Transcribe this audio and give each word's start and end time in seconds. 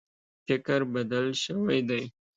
فکر 0.45 0.79
بدل 0.93 1.25
شوی 1.43 1.79
دی. 1.89 2.01